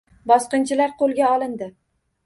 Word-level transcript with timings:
Bosqinchilar 0.31 0.97
qo‘lga 1.03 1.31
olindi 1.37 1.73